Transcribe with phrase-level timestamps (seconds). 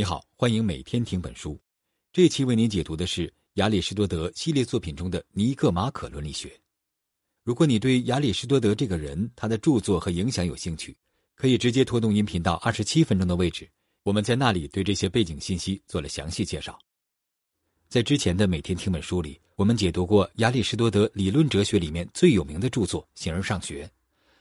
[0.00, 1.60] 你好，欢迎每天听本书。
[2.10, 6.50] 这期为您解读的是亚里士多德系列作品中的尼格马可伦理学。
[7.44, 10.96] 如果你对亚里士多德这个人、他的著作和影响有兴趣，
[11.34, 13.68] 可以直接拖动音频到二十七分钟的位置，
[14.02, 16.78] 我们在那里对这些背景信息做了详细介绍。
[17.86, 23.84] 在之前的每天听本书里，我们解读过亚里士多德理论哲学里面最有名的著作《形而上学》，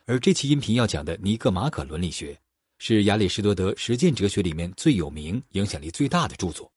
[0.05, 2.39] 而这期音频要讲的尼格马可伦理学，
[2.81, 6.71] 是亚里士多德实践哲学里面最有名、影响力最大的著作。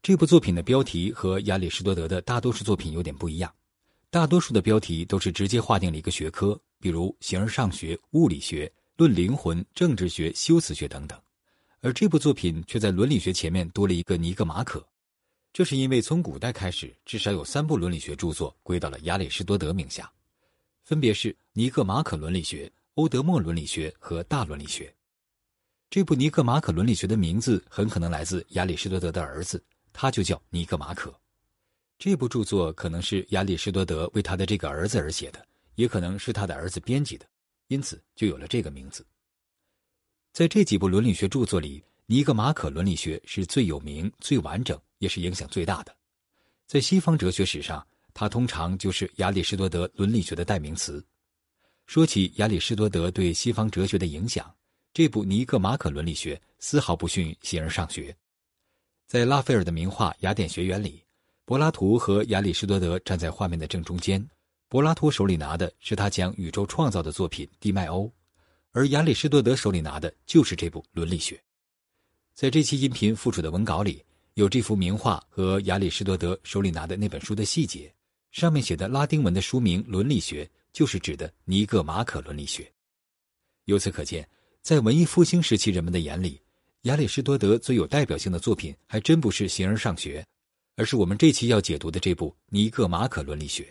[0.00, 3.52] 这部作品的标题和亚里士多德的大多数作品有点不一样，
[4.08, 11.20] 大多数的标题都是直接划定了一个学科，比如《形而上学》《物理学》《论灵魂》《政治学》《修辞学》等等，
[11.80, 14.86] 而这部作品却在伦理学前面多了一个尼格马可。
[15.52, 20.08] 这是因为从古代开始，至少有三部伦理学著作归到了亚里士多德名下，
[20.84, 24.84] 分别是《尼格马可伦理学》《欧德莫伦理学》和《大伦理学》。
[25.88, 31.14] 这部《尼格马可伦理学》的名字很可能来自亚里士多德的儿子，他就叫尼格马可。
[31.98, 37.26] 这部著作可能是亚里士多德为他的这个儿子而写的，也可能是他的儿子编辑的，
[37.68, 39.06] 因此就有了这个名字。
[40.32, 44.78] 在这几部伦理学著作里，《尼格马可伦理学》是最有名、最完整。
[44.98, 45.94] 也是影响最大的，
[46.66, 51.04] 在西方哲学史上，它通常就是亚里士多德伦理学的代名词。
[51.86, 54.50] 说起亚里士多德对西方哲学的影响，
[54.96, 58.10] 这部《尼格马可伦理学》丝毫不逊于《形而上学》。
[59.06, 61.04] 在拉斐尔的名画《雅典学园》里，
[61.44, 64.26] 柏拉图和亚里士多德站在画面的正中间，
[64.70, 68.04] 柏拉图手里拿的是他讲宇宙创造的作品《地脉欧》，
[68.72, 71.36] 而亚里士多德手里拿的就是这部《伦理学》。
[72.32, 74.02] 在这期音频附属的文稿里。
[74.32, 77.94] 有这幅名画和亚里士多德手里拿的那本书的细节，
[78.30, 82.72] 上面写的拉丁文的书名《伦理学》就是指的尼格马可伦理学。
[83.64, 84.26] 由此可见，
[84.66, 86.42] 在文艺复兴时期人们的眼里，
[86.82, 90.20] 亚里士多德最有代表性的作品还真不是《形而上学》，
[90.74, 93.62] 而是我们这期要解读的这部《尼格马可伦理学》。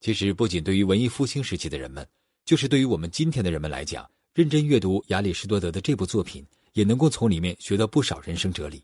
[0.00, 2.04] 其实，不仅对于文艺复兴时期的人们，
[2.44, 8.82] 就是对于我们今天的人们来讲，认真阅读亚里士多德的这部作品，也能够从里面学到不少人生哲理。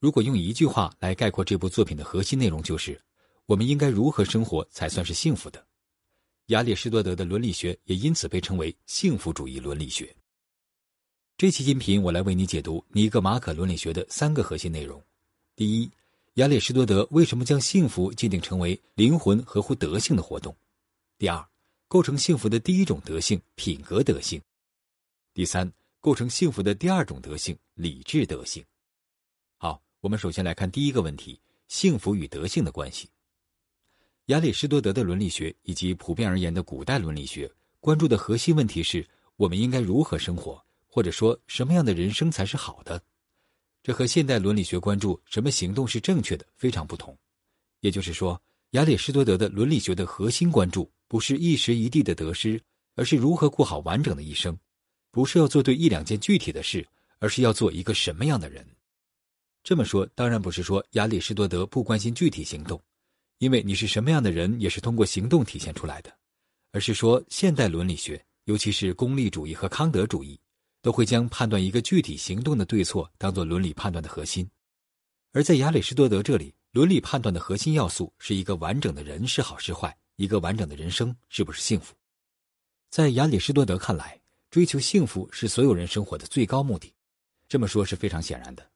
[0.00, 2.98] 如果用一句话来概括这部作品的核心内容，就是
[3.44, 5.62] 我们应该如何生活才算是幸福的。
[6.46, 10.14] 亚里士多德的伦理学也因此被称为幸福主义伦理学。
[11.36, 15.02] 这期音频我来为你解读尼格马可伦理学的三个核心内容：
[15.56, 15.90] 第一，
[16.34, 20.54] 亚里士多德为什么将幸福界定成为灵魂合乎德性的活动；
[21.18, 21.44] 第二，
[21.88, 24.40] 构成幸福的第一种德性品格德性；
[25.34, 28.64] 第三，构成幸福的第二种德性理智德性。
[29.56, 33.08] 好我们首先来看第一个问题：幸福与德性的关系。
[34.26, 37.48] 亚里士多德的伦理学以及普遍而言的古代伦理学
[37.78, 39.06] 关注的核心问题是：
[39.36, 43.00] 我们应该如何生活，或者说什么样的人生才是好的？
[43.84, 47.16] 这和现代伦理学关注什么行动是正确的非常不同。
[47.82, 52.60] 也就是说，亚里士多德的伦理学的核心关注不是一时一地的得失，
[52.96, 54.52] 而是如何过好完整的一生；
[55.12, 56.84] 不是要做对一两件具体的事，
[57.20, 58.66] 而是要做一个什么样的人。
[59.62, 62.82] 这么说当然不是说亚里士多德不关心具体行动，
[63.38, 66.12] 因为你是什么样的人也是通过行动体现出来的，
[66.72, 70.40] 而是说现代伦理学，尤其是功利主义和康德主义，
[70.80, 74.48] 都会将判断一个具体行动的对错当做伦理判断的核心。
[75.32, 81.94] 而在亚里士多德这里，伦理判断的核心要素是一个完整的人是好是坏，一个完整的人生是不是幸福。
[82.88, 84.18] 在亚里士多德看来，
[84.50, 86.92] 追求幸福是所有人生活的最高目的。
[87.48, 88.66] 这么说是非常显然的。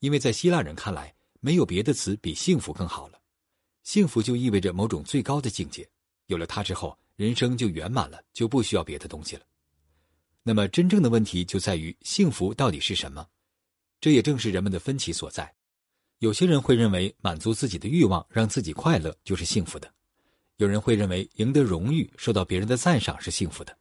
[0.00, 3.19] 因为在希腊人看来，没有别的词比幸福更好了。
[3.90, 5.84] 幸福就意味着某种最高的境界，
[6.26, 9.42] 有了它之后，人生就圆满了，就不需要别的东西了。
[10.44, 13.26] 那么，真正的问题就在于幸福到底是什么？
[14.00, 15.52] 这也正是人们的分歧所在。
[16.20, 19.88] 有些人会认为满足自己的欲望，让自己快乐就是幸福的；
[20.58, 23.72] 有人会认为赢得荣誉、受到别人的赞赏是幸福的；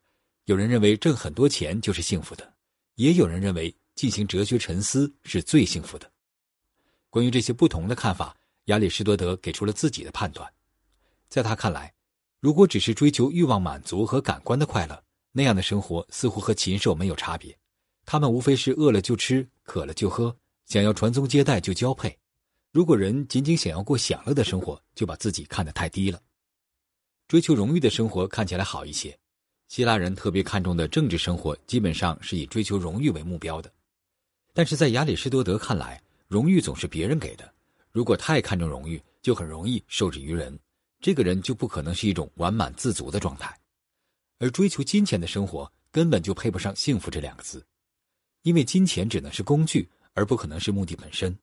[0.45, 2.43] 有人认为挣很多钱就是幸福的；
[2.95, 3.71] 也有人认为。
[3.93, 6.09] 进行哲学沉思是最幸福的。
[7.09, 8.33] 关于这些不同的看法，
[8.69, 10.47] 亚里士多德给出了自己的判断。
[11.27, 11.91] 在他看来，
[12.39, 17.55] 如果只是追求欲望满足和感官的快乐，那样的生活似乎和禽兽没有差别。
[18.05, 20.35] 他们无非是饿了就吃，渴了就喝，
[20.67, 22.15] 想要传宗接代就交配。
[22.71, 26.21] 如果人仅仅想要过享乐的生活，就把自己看得太低了。
[27.27, 29.17] 追求荣誉的生活看起来好一些。
[29.67, 33.71] 希腊人特别看重的政治生活，基本上是以追求荣誉为目标的。
[34.53, 37.51] 但是在亚里士多德看来，荣誉总是别人给的。
[37.91, 40.57] 如果太看重荣誉，就很容易受制于人。
[41.01, 43.57] 这个人就不可能是一种完满自足的状态。
[44.37, 47.65] 而追求金钱的生活根本就配不上幸福这两个字，
[48.43, 51.37] 因为金钱只能是工具，而不可能是目的本身。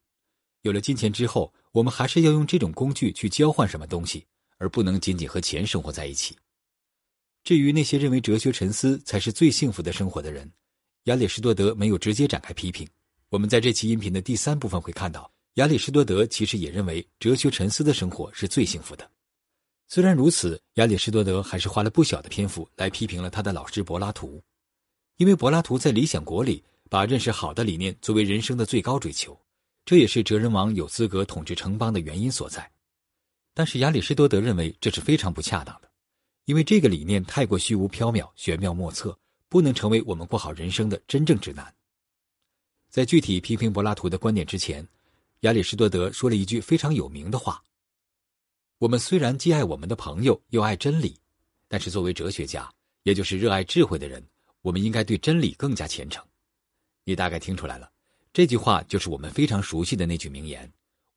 [0.63, 4.27] 有了金钱之后，我们还是要用这种工具去交换什么东西，
[4.59, 6.37] 而不能仅仅和钱生活在一起。
[7.45, 10.51] 至于那些认为哲学沉思才是最幸福的生活的人，
[11.05, 12.89] 亚里士多德没有直接展开批评。
[13.29, 19.11] 我们在这期音频的第三部分会看到，亚里士多德其实也认为哲学沉思的生活是最幸福的。
[19.89, 24.43] 虽然如此，亚里士多德还是花了不小的篇幅来批评了他的老师柏拉图，
[25.17, 29.39] 因为柏拉图在《理想国》里把认识好的理念作为人生的最高追求，
[29.87, 32.71] 这也是哲人王有资格统治城邦的原因所在。
[33.55, 35.91] 但是亚里士多德认为这是非常不恰当的，
[36.45, 39.19] 因为这个理念太过虚无缥缈、玄妙莫测，
[39.49, 41.75] 不能成为我们过好人生的真正指南。
[42.91, 44.87] 在具体批评柏拉图的观点之前，
[45.47, 47.63] 亚里士多德说了一句非常有名的话。
[48.79, 51.17] 我们虽然既爱我们的朋友，又爱真理，
[51.69, 52.69] 但是作为哲学家，
[53.05, 54.21] 也就是热爱智慧的人，
[54.61, 56.21] 我们应该对真理更加虔诚。
[57.05, 57.89] 你大概听出来了，
[58.33, 60.69] 这句话就是我们非常熟悉的那句名言：“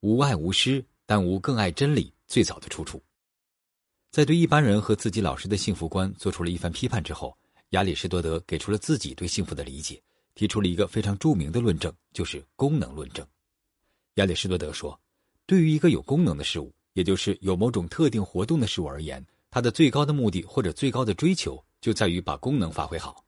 [0.01, 3.01] 无爱无师，但无更爱真理。”最早的出处。
[4.11, 7.35] 在对一般人和自己老师的幸福观做出了一番批判之后，
[7.71, 9.99] 亚里士多德给出了自己对幸福的理解，
[10.35, 13.25] 提出了一个非常著名的论证，就是功能论证。
[14.15, 14.99] 亚里士多德说
[15.45, 23.23] ：“对于一个有功能的事物。”也就是有某种特定活动的事物而言，它的最高的目的或者最高的追求就在于把功能发挥好。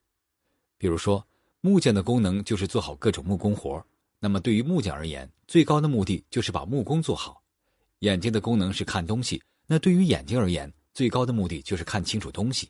[0.77, 1.25] 比如说，
[1.61, 3.81] 木匠的功能就是做好各种木工活
[4.19, 7.41] 那么对于木匠而言，最高的目的就是把木工做好。
[7.99, 12.67] 眼睛的功能是看东西，那对于眼睛而言，最高的目的就是看清楚东西。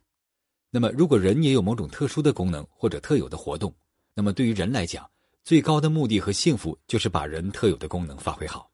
[0.70, 3.74] 那么，如果人也有某种特殊的功能或者特有的活动，
[4.14, 5.10] 那么对于人来讲，
[5.44, 8.70] 最高的目的和幸福就是把人特有的功能发挥好。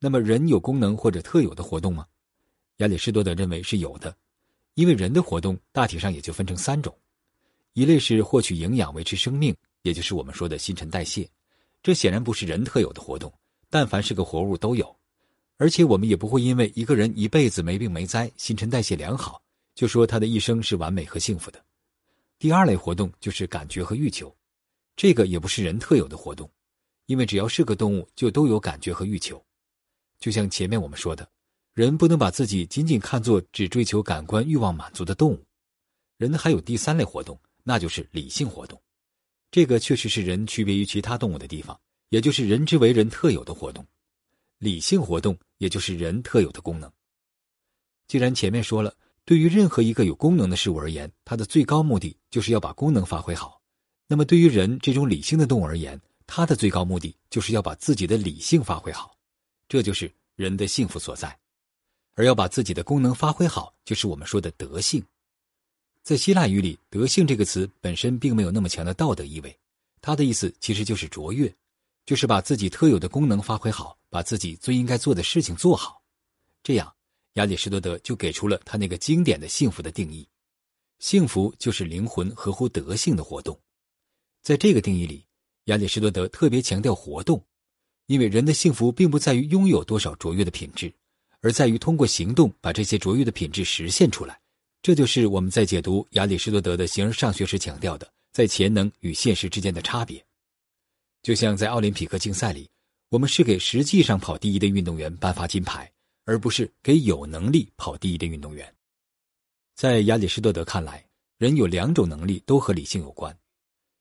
[0.00, 2.06] 那么，人有功能或者特有的活动吗？
[2.78, 4.14] 亚里士多德认为是有的，
[4.74, 6.96] 因为人的活动大体上也就分成三种：
[7.72, 11.28] 一类是获取营养、维持生命，也就是我们说的新陈代谢，
[11.82, 13.32] 这显然不是人特有的活动，
[13.68, 14.96] 但凡是个活物都有。
[15.56, 19.42] 而且，我们也不会因为一个人一辈子没病没灾、新陈代谢良好，
[19.74, 21.60] 就说他的一生是完美和幸福的。
[22.38, 24.32] 第二类活动就是感觉和欲求，
[24.98, 26.50] 这个也不是人特有的活动，
[27.06, 29.40] 因为只要是个动物，就都有感觉和欲求。
[30.18, 31.30] 就像前面我们说的，
[31.72, 35.46] 人不能把自己仅仅看作只追求感官欲望满足的动物。
[36.16, 38.82] 人还有第三类活动，那就是理性活动。
[39.52, 43.86] 这个确实是人区别于其他动物的地方，也就是人之为人特有的活动。
[44.58, 46.92] 理性活动也就是人特有的功能。
[48.08, 48.92] 既然前面说了，
[49.24, 53.57] 对于任何一个有功能的事物而言，它的最高目的就是要把功能发挥好。
[54.10, 59.14] 那么对于人这种理性的动物而言，它的最高目的就是要把自己的理性发挥好。
[59.68, 61.38] 这就是人的幸福所在，
[62.14, 65.04] 而要把自己的功能发挥好，就是我们说的德性。
[66.02, 69.54] 在希腊语里，“德性”这个词本身并没有那么强的道德意味，
[70.00, 71.54] 它的意思其实就是卓越，
[72.06, 76.02] 就是把自己特有的功能发挥好，把自己最应该做的事情做好。
[76.62, 76.90] 这样，
[77.34, 80.26] 亚里士多德就给出了他那个经典的幸福的定义：
[80.98, 83.60] 幸福就是灵魂合乎德性的活动。
[84.42, 85.24] 在这个定义里，
[85.64, 87.44] 亚里士多德特别强调活动。
[88.06, 90.90] 因为人的幸福并不在于拥有多少卓越的品质，
[91.42, 94.40] 而在于通过行动把这些卓越的品质实现出来。
[94.80, 100.24] 这就是我们在解读亚里士多德的形而上学时强调的，在潜能与现实之间的差别。
[101.22, 102.66] 就像在奥林匹克竞赛里，
[103.10, 105.92] 我们是给实际上跑第一的运动员颁发金牌，
[106.24, 108.74] 而不是给有能力跑第一的运动员。
[109.74, 111.04] 在亚里士多德看来，
[111.36, 113.36] 人有两种能力都和理性有关，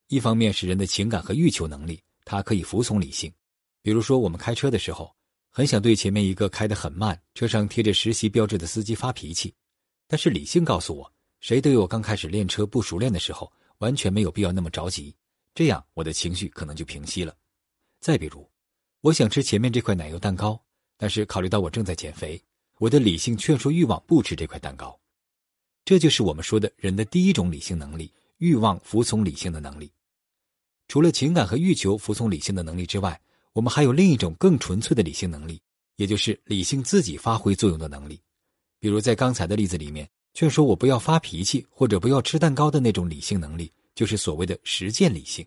[0.09, 3.31] 一方面是人的情感和欲求能力，它可以服从理性。
[3.81, 5.13] 比如说，我们开车的时候，
[5.49, 9.53] 很想对前面一个开得很慢、车上贴着实习标志的司机发脾气，
[10.07, 15.13] 但是理性告诉我，谁都有刚开始练车不熟练的时候，完全没有必要那么着急，
[15.53, 17.35] 这样我的情绪可能就平息了。
[17.99, 18.49] 再比如，
[19.01, 20.61] 我想吃前面这块奶油蛋糕，
[20.97, 22.41] 但是考虑到我正在减肥，
[22.79, 24.97] 我的理性劝说欲望不吃这块蛋糕。
[25.83, 29.91] 这就是我们说的人的第一种理性能力——欲望服从理性的能力。
[30.87, 33.19] 除了情感和欲求服从理性的能力之外，
[33.53, 35.61] 我们还有另一种更纯粹的理性能力，
[35.95, 38.19] 也就是理性自己发挥作用的能力。
[38.79, 45.45] 比如在刚才的例子里面，劝说我不要发脾气或者不要吃蛋糕的那种理性能力，就是所谓的实践理性。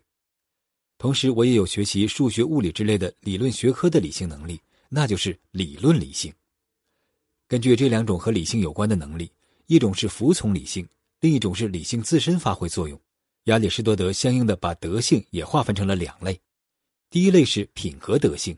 [0.97, 6.31] 同时，我也有学习数学、物理之类的理论学科的理性能力，那就是理论理性。
[7.47, 9.31] 根据这两种和理性有关的能力，
[9.65, 10.87] 一种是服从理性，
[11.19, 12.99] 另一种是理性自身发挥作用。
[13.45, 16.39] 亚里士多德相应的把德性也划分成了两类。
[17.09, 18.55] 第一类是品格德性，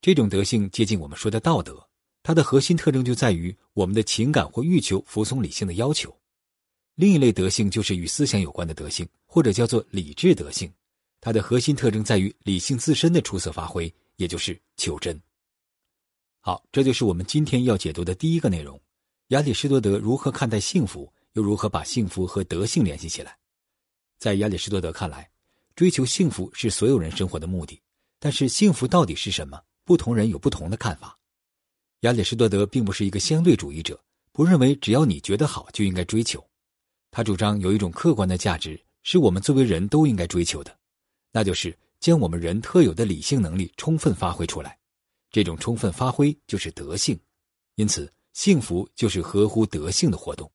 [0.00, 1.88] 这种德性接近我们说的道德，
[2.24, 6.12] 它的核心特征就在于我们的情感或欲求服从理性的要求。
[6.96, 10.68] 另一类德性就是与思想有关的德性，或者叫做理智德性，
[11.20, 15.18] 它的核心特征在于理性自身的出色发挥，也就是求真。
[16.40, 18.80] 好，这就是我们今天要解读的第一个内容：
[19.28, 23.38] 亚里士多德如何看待幸福，又如何把幸福和德性联系起来。
[24.18, 25.30] 在亚里士多德看来，
[25.76, 27.80] 追求幸福是所有人生活的目的，
[28.18, 29.62] 但是幸福到底是什么？
[29.84, 31.16] 不同人有不同的看法。
[32.00, 33.98] 亚里士多德并不是一个相对主义者，
[34.32, 36.44] 不认为只要你觉得好就应该追求。
[37.10, 40.76] 他主张有一种客观的价值是我们作为人都应该追求的，
[41.30, 44.76] 那就是将我们人特有的理性能力充分发挥出来。
[45.30, 47.18] 这种充分发挥就是德性，
[47.76, 50.50] 因此幸福就是合乎德性的活动。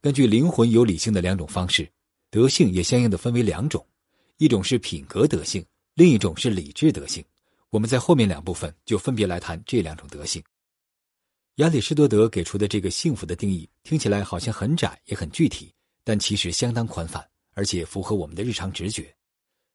[0.00, 1.90] 根据灵魂有理性的两种方式，
[2.30, 3.84] 德性也相应的分为两种，
[4.36, 7.24] 一种是品格德性，另一种是理智德性。
[7.70, 10.42] 我们在后面两部分就分别来谈这两种德性。
[11.56, 15.72] 亚里士多德给出的这个幸福的定义听起来好像很窄也很具体，
[16.04, 19.12] 但其实相当宽泛，而且符合我们的日常直觉。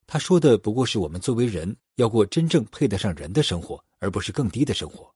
[0.07, 5.13] 他说的不过是我们作为人要过真正配得上人的生活，而不是更低的生活。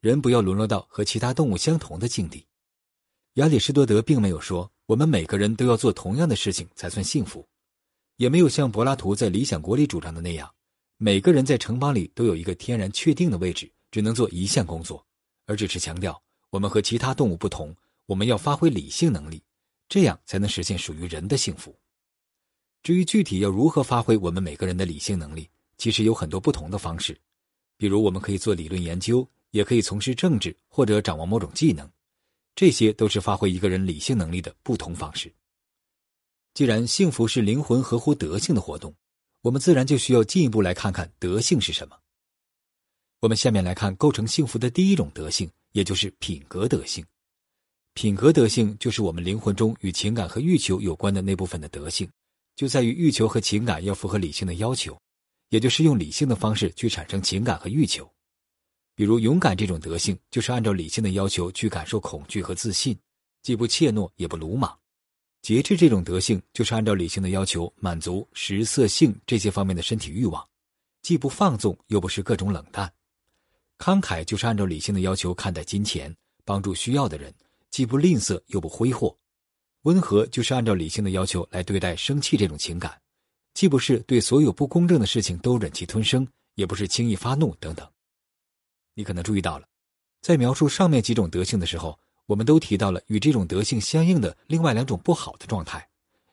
[0.00, 2.44] 人不要沦落到和其他动物相同的境地。
[3.34, 7.44] 亚里士多德并没有说我们每个人都要做同样的事情才算幸福，
[8.16, 10.48] 也没有像柏拉图在《理想国》里主张的那样，
[10.98, 15.04] 每个人在城邦里都有一个天然确定的位置，只能做一项工作，
[15.46, 17.74] 而只是强调我们和其他动物不同，
[18.06, 19.42] 我们要发挥理性能力，
[19.88, 21.76] 这样才能实现属于人的幸福。
[22.84, 27.18] 至于具体要如何发挥我们每个人的理性能力，其实有很多不同的方式。
[27.76, 31.90] 比如，我们可以做理论研究，也可以从事政治，或者掌握某种技能，
[32.54, 35.32] 这些都是发挥一个人理性能力的不同方式。
[36.54, 38.94] 既然幸福是灵魂合乎德性的活动，
[39.42, 41.98] 我们自然就需要进一步来看看德性是什么。
[43.20, 47.04] 我们下面来看构成幸福的第一种德性，也就是品格德性。
[47.94, 52.08] 品格德性就是我们灵魂中与情感和欲求有关的那部分的德性。
[52.54, 54.96] 就在于欲求和情感要符合理性的要求，
[55.48, 58.08] 也就是用理性的方式去产生情感和欲求。
[58.94, 62.96] 比如勇敢这种德性，就是按照理性的要求去感受恐惧和自信，
[63.42, 64.70] 既不怯懦也不鲁莽；
[65.42, 70.46] 节制这种德性，就是按照理性的要求满足食色性这些方面的身体欲望，
[71.02, 72.88] 既不放纵又不是各种冷淡；
[73.78, 77.34] 慷慨就是按照理性的要求看待金钱，帮助需要的人，
[77.70, 79.16] 既不吝啬又不挥霍。
[79.82, 82.98] 温和就是按照理性的要求来对待生气这种情感，
[83.52, 87.86] 既不是对所有不公正的事情都忍气吞声，也不是轻易发怒等等。
[88.94, 89.66] 你可能注意到了，
[90.20, 95.86] 在描述上面几种德性的时候，我们都提到了与这种德性相应的另外两种不好的状态，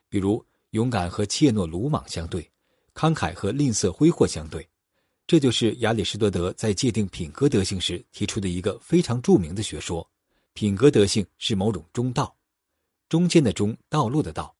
[0.08, 2.50] 比如勇敢和怯懦鲁莽相对，
[2.94, 4.66] 慷慨和吝啬挥霍相对。
[5.26, 10.06] 这就是亚里士多德在界定品格德性时提出的一个非常著名的学说：
[10.52, 12.34] 品格德性是某种中道。
[13.08, 14.54] 中间的中，道路的道，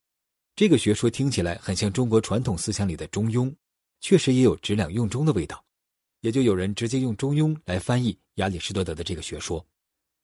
[0.55, 3.53] 这个学说听起来很像中国传统思想里的中庸，
[4.01, 5.65] 确实也有质量用中的味道，
[6.23, 9.65] 也就有人直接用中庸来翻译亚里士多德的这个学说。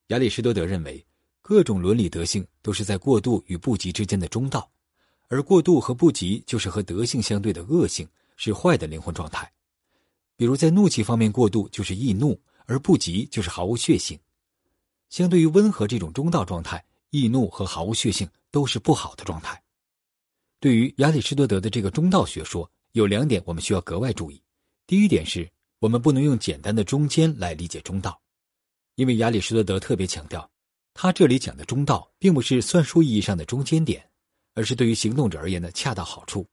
[0.08, 1.06] 亚里士多德认为，
[1.42, 4.68] 各种伦理德性都是在过度与不及之间的中道，
[5.28, 9.52] 而过度和不及就是和德性相对的恶性，是坏的灵魂状态。
[10.34, 14.18] 比如在怒气方面过度就是易怒，而不及就是毫无血性。
[15.10, 16.82] 相对于温和这种中道状态。
[17.10, 19.58] 易怒和毫无血性都是不好的状态。
[20.60, 24.38] 对于亚里士多德的这个中道学说，有两点我们需要格外注意。
[24.86, 25.50] 第一点是，
[25.80, 28.20] 我们不能用简单的中间来理解中道，
[28.96, 30.50] 因为亚里士多德特别强调，
[30.92, 34.04] 他这里讲的中道并不是算术意义上的中间点，
[34.54, 36.44] 而是对于行动者而言的恰到好处，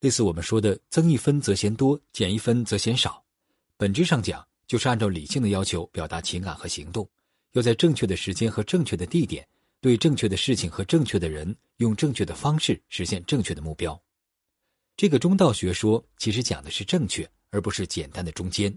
[0.00, 3.22] 类似我们说的增一分则嫌多，减一分则嫌少。
[3.76, 7.06] 本质上讲，就是按照理性的要求表达情感和行动，
[7.52, 9.46] 要在正确的时间和正确的地点。
[9.80, 14.00] 对正确的事情和正确的人，用正确的方式实现正确的目标。
[14.96, 18.76] 这个中道学说其实讲的是正确，而不是简单的中间。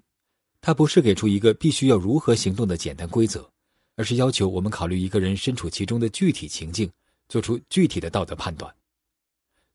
[0.62, 3.50] 它不是给出一个必须要如何行动的简单规则，
[3.96, 6.88] 而是要求我们考虑一个人身处其中的具体情境，
[7.27, 8.72] 做出具体的道德判断。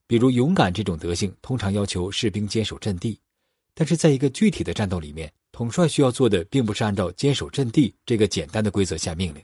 [0.07, 3.19] 比如勇敢这种德性，通常要求士兵坚守阵地，
[3.75, 9.43] 但是在一个具体的战斗里面，统帅需要做的并不是按照坚守阵地这个简单的规则下命令。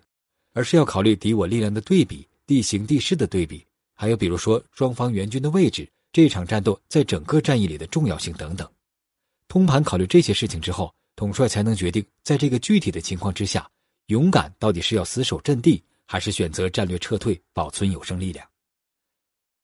[0.55, 8.69] 而是要考虑敌我力量的对比、地形地势的对比，还有比如说双方援军的位置、这场战斗在整个战役里的重要性等等。
[9.49, 13.69] 通盘考虑这些事情之后，统帅才能决定在这个具体的情况之下，
[14.07, 18.47] 勇敢到底是要死守阵地，还是选择战略撤退，保存有生力量。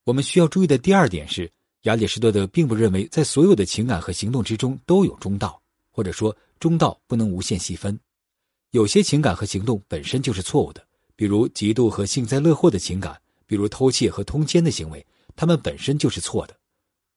[0.03, 1.49] 我们需要注意的第二点是，
[1.83, 5.61] 亚里士多德并不认为在所有的情感和行动之中都有中道，
[5.91, 7.97] 或者说中道不能无限细分。
[8.71, 16.57] 有些情感和行动本身就是错误的，比如嫉妒和幸灾乐祸的情感，比如偷窃和通奸的行为，它们本身就是错的。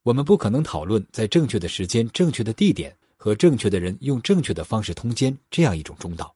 [0.02, 6.34] 我们不可能讨论在正确的时间、正确的地点和正确的人用正确的方式通奸这样一种中道。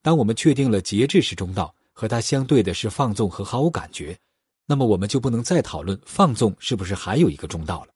[0.00, 4.18] 当我们确定了节制是中道，和它相对的是放纵和毫无感觉，
[4.66, 7.92] 那么我们就不能再讨论放纵是不是还有一个中道了。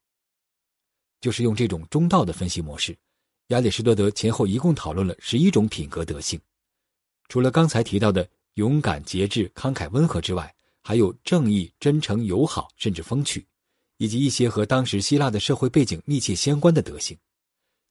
[1.20, 2.96] 就是用这种中道的分析模式，
[3.48, 6.38] 亚里士多德前后一共讨论了十一种品格德性，
[7.28, 13.44] 除了刚才提到的勇敢、节制、慷慨、温和之外，还有正义、真诚、友好，甚至风趣，
[13.98, 17.16] 以及一些和当时希腊的社会背景密切相关的德性。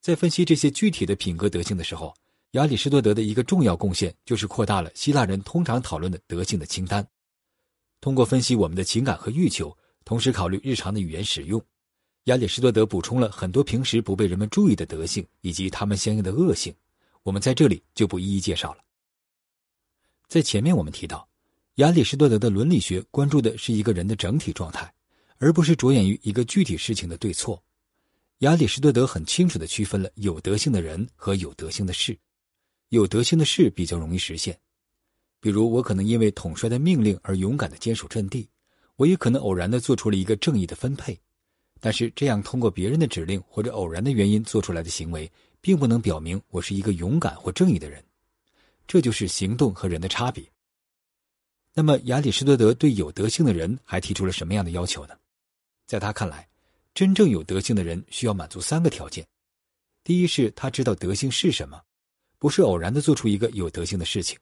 [0.01, 2.13] 在分析这些具体的品格德性的时候，
[2.51, 7.05] 亚里士多德的一个重要贡献就是扩大了希腊人通常讨论的德性的清单。
[8.01, 11.59] 通过分析我们的情感和欲求，同时考虑日常的语言使用，
[12.25, 16.73] 亚里士多德补充了很多平时不被人们注意的德性以及他们相应的恶性。
[17.23, 18.83] 我们在这里就不一一介绍了。
[20.27, 21.27] 在前面我们提到，
[21.75, 24.93] 亚里士多德的伦理学关注的是一个人的整体状态，
[25.45, 27.63] 而不是着眼于一个具体事情的对错。
[28.39, 32.17] 亚里士多德很清楚地区分了有德性的人和有德性的事。
[32.89, 34.59] 有德性的事比较容易实现，
[35.39, 38.49] 比如我可能因为统帅的命令而勇敢的坚守阵地，
[38.95, 41.15] 我也可能偶然的做出了一个正义的分配，
[41.79, 48.03] 但是这样通过别人的指令或者偶然的原因做出来的行为，并不能表明我是一个勇敢或正义的人，
[48.87, 50.43] 这就是行动和人的差别。
[51.75, 55.13] 那么亚里士多德对有德性的人还提出了什么样的要求呢？
[55.85, 56.47] 在他看来，
[56.93, 59.25] 真正有德性的人需要满足三个条件：
[60.03, 61.81] 第一是他知道德性是什么。
[62.37, 64.37] 不是偶然的做出一个有德性的事情，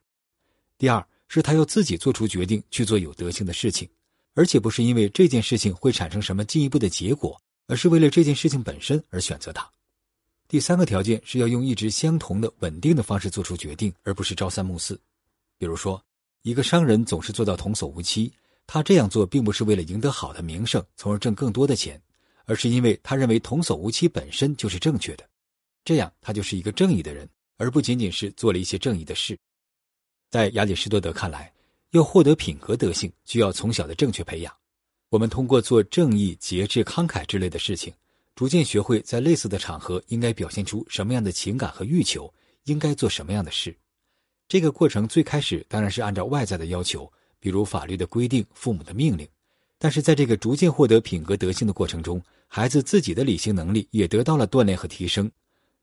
[0.78, 3.88] 第二是他要自己做出决定去做有德性的事情，
[4.34, 9.70] 而且不是因为这件事情会产生什么进一步的结果，而是为了这件事情本身而选择它。
[10.50, 15.00] 第三个条件是要用一直相同的稳定的方式做出决定，而不是朝三暮四。
[15.58, 16.04] 比如说，
[16.42, 18.34] 一个商人总是做到童叟无欺，
[18.66, 22.02] 他这样做并不是为了赢得好的名声，从而挣更多的钱，
[22.46, 25.28] 而是因为他认为童叟无欺本身就是正确的，
[25.86, 27.30] 这样他就是一个正义的人。
[27.58, 29.38] 而不仅仅是做了一些正义的事，
[30.32, 31.54] 在亚里士多德看来，
[31.92, 34.54] 要获得品格德性，需要从小的正确培养。
[35.10, 37.94] 我们通过做正义、节制、慷慨之类的事情，
[38.34, 43.74] 逐渐学会在类似的场合应该表现出什么样的情感和欲求，应该做什么样的事。
[44.48, 47.10] 这个过程最开始当然是按照外在的要求，
[47.44, 49.28] 比如法律的规定、父母的命令。
[49.78, 55.30] 但是在这个逐渐获得品格德性的过程中，孩子自己的理性能力也得到了锻炼和提升。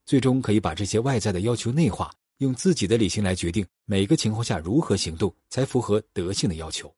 [0.07, 6.91] 最终可以把这些外在的要求内化，用自己的理性来决定每个情况下如何行动才符合德性的要求。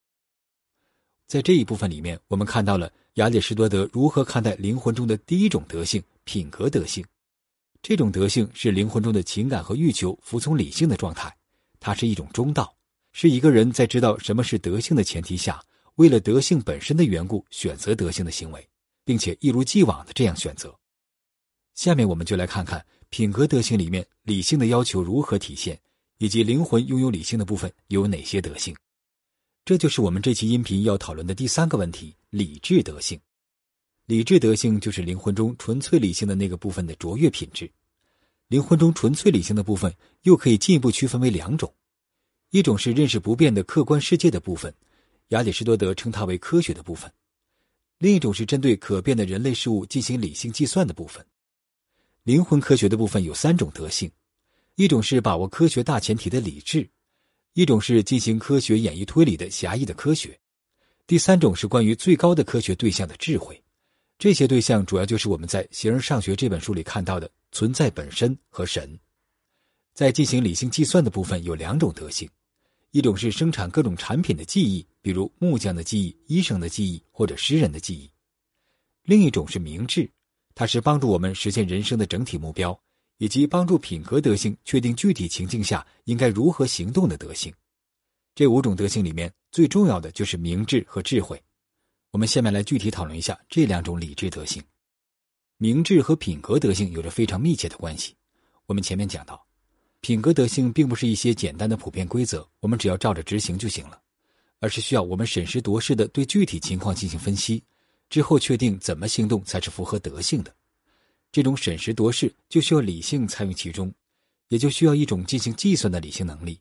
[1.27, 7.05] 在这一部分里面，我们看到了亚里士多德如何看待灵魂中的第一种德性——品格德性。
[7.83, 11.37] 这种德性是灵魂中的情感和欲求服从理性的状态，
[11.81, 12.73] 它是一种中道，
[13.13, 15.63] 是一个人在知道什么是德性的前提下，
[15.97, 18.69] 为了德性本身的缘故选择德性的行为，
[19.05, 20.75] 并且一如既往的这样选择。
[21.75, 22.85] 下面我们就来看看。
[23.11, 25.79] 品格德性里面，理性的要求如何体现，
[26.17, 28.75] 以及灵魂拥有理性的部分有哪些德性？
[29.67, 33.21] 这就是我们这期音频要讨论的第三个问题：理智德性。
[34.07, 37.71] 理智德性就是灵魂中纯粹理性的那个部分的卓越品质。
[38.49, 41.71] 灵魂中纯粹理性的部分又可以进一步区分为两种：
[42.53, 44.75] 一种是认识不变的客观世界的部分，
[45.29, 47.11] 亚里士多德称它为科学的部分；
[47.97, 51.25] 另一种是针对可变的人类事物进行理性计算的部分。
[52.25, 54.13] 灵魂科学的部分有三种德性，
[54.75, 56.87] 一种是把握科学大前提的理智，
[57.55, 60.39] 一种是进行科学演绎推理的狭义的科学，
[61.07, 63.59] 第三种是关于最高的科学对象的智慧。
[64.19, 69.01] 这些对象主要就是我们在《形而上学》这本书里看到的存在本身和神。
[69.95, 72.29] 在进行理性计算的部分有两种德性，
[72.93, 78.07] 一种是生产各种产品的技艺，比如木匠的技艺、医生的技艺或者诗人的技艺；
[79.05, 80.09] 另一种是明智。
[80.55, 82.79] 它是帮助我们实现人生的整体目标，
[83.17, 87.51] 以及帮助品格德性确定具体情境下应该如何行动的德性。
[88.35, 91.43] 这五种德性里面最重要的就是明智和智慧。
[92.11, 94.63] 我们下面来具体讨论一下这两种理智德性。
[95.57, 98.15] 明智和品格德性有着非常密切的关系。
[98.67, 99.43] 我们前面讲到，
[100.03, 104.01] 品格德性并不是一些简单的普遍规则，我们只要照着执行就行了，
[104.59, 107.63] 而是需要我们审时度势的对具体情况进行分析。
[108.11, 110.53] 之后确定怎么行动才是符合德性的，
[111.31, 113.95] 这种审时度势就需要理性参与其中，
[114.49, 116.59] 也就需要一种进行计算的理性能力。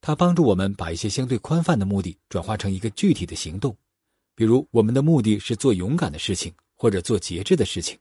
[0.00, 3.76] 它帮助我们把一些相对宽泛的目的转化成一个具体的行动。
[4.34, 7.98] 比如，我们的目的是做勇敢的事情，或者做节制的事情，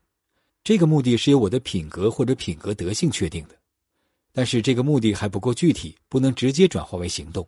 [0.64, 3.61] 这个目的是由我的品格或者品格德性确定的。
[4.32, 7.48] 但是这个目的还不够具体，不能直接转化为行动。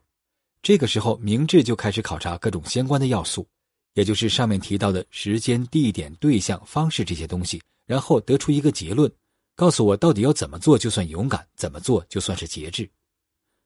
[0.62, 3.48] 这个时候，明智就开始考察各种相关的要素。
[3.96, 9.12] 也就是上面提到的时间、地点、对象、方式这些东西，然后得出一个结论，
[9.56, 12.90] 告诉我到底要怎么做就算勇敢，怎么做就算是节制。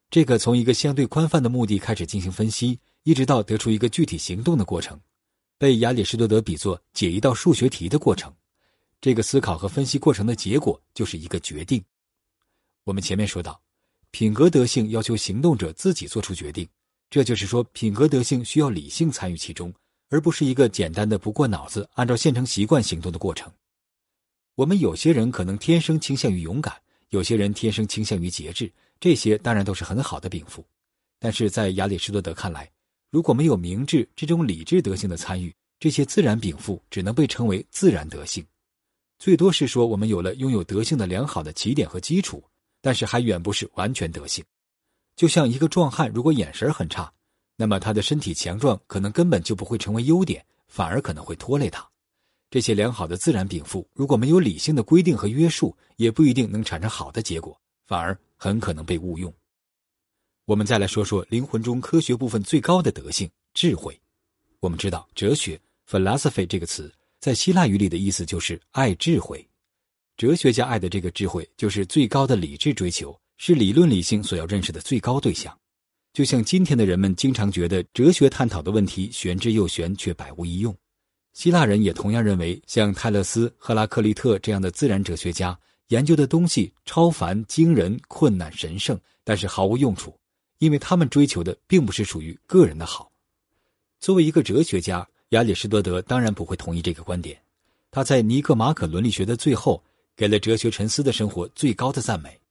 [0.09, 4.99] 这个从一个相对宽泛的目的开始进行分析，一直到得出一个具体行动的过程，
[5.57, 8.29] 被亚里士多德比作解一道数学题的过程。
[8.99, 11.81] 这个思考和分析过程的结果就是一个决定。
[12.87, 13.61] 我们前面说到，
[14.11, 16.65] 品格德性要求行动者自己做出决定，
[17.09, 19.73] 这就是说，品格德性需要理性参与其中，
[20.07, 23.51] 而不是一个简单的不过脑子、按照现成习惯行动的过程。
[24.55, 26.73] 我们有些人可能天生倾向于勇敢，
[27.09, 28.71] 有些人天生倾向于节制，
[29.01, 30.65] 这些当然都是很好的禀赋。
[31.19, 32.71] 但是在亚里士多德看来，
[33.11, 38.45] 如果没有明智这种理智德性的参与，这些自然禀赋只能被称为自然德性。
[39.19, 42.41] 最多是说，我们有了拥有德性的良好的起点和基础，
[42.87, 44.41] 但是还远不是完全德性。
[45.17, 47.11] 就像一个壮汉，如果眼神很差，
[47.57, 51.85] 那么他的身体强壮可能根本就不会成为优点，反而可能会拖累他。
[52.49, 59.33] 这些良好的自然禀赋，如果没有理性的规定和约束，也不一定能产生好的结果，反而很可能被误用。
[60.45, 63.99] 我们再来说说灵魂中科学部分最高的德性——智慧。
[64.61, 66.89] 我们知道，哲学 （philosophy） 这个词。
[67.19, 69.45] 在希腊语里的意思就是爱智慧，
[70.17, 75.55] 哲学家爱的这个智慧就是最高的理智追求，是理论理性所要认识的最高对象。
[76.11, 80.75] 就像今天的人们经常觉得哲学探讨的问题玄之又玄，却百无一用，
[81.33, 85.55] 希腊人也同样认为像泰勒斯、赫拉克利特这样的自然哲学家
[85.89, 90.19] 研究的东西超凡、惊人、困难、神圣，但是毫无用处，
[90.57, 93.11] 因为他们追求的并不是属于个人的好。
[93.99, 95.07] 作为一个哲学家。
[95.31, 97.37] 亚里士多德当然不会同意这个观点，
[97.91, 99.83] 他在《尼克马可伦理学》的最后
[100.17, 102.41] 给了哲学沉思的生活最高的赞美，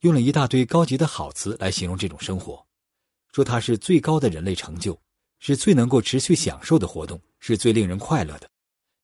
[0.00, 2.66] 用了一大堆高级的好词来形容这种生活，
[3.30, 4.98] 说它是最高的人类成就，
[5.38, 8.48] 是最能够持续享受的活动，是最令人快乐的。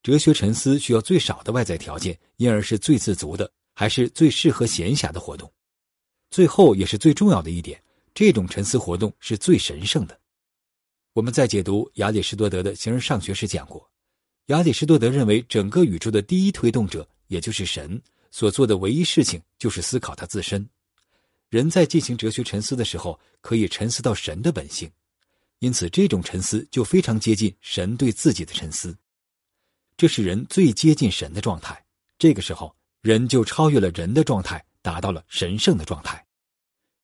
[0.03, 5.53] 哲学沉思需要最少的外在条件，因而是最自足的，还是最适合闲暇的活动。
[6.31, 7.79] 最后也是最重要的一点，
[8.15, 10.19] 这种沉思活动是最神圣的。
[11.13, 13.87] 我们在解读亚里士多德的形而上学时讲过，
[14.47, 20.69] 亚里士多德认为整个宇宙的第一推动者，也就是神所做的唯一事情就是思考他自身。
[21.49, 24.91] 人在进行哲学沉思的时候，可以沉思到神的本性，
[25.61, 28.97] 因此这种沉思就非常接近神对自己的沉思。
[29.97, 31.83] 这是人最接近神的状态。
[32.19, 36.23] 这个时候，人就超越了人的状态，达到了神圣的状态。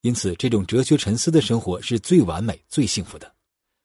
[0.00, 3.32] 因此，这种哲学沉思的生活是最完美、最幸福的。